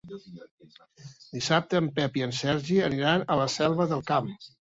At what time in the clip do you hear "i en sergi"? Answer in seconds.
2.21-2.79